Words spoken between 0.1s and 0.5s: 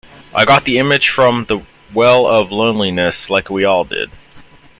I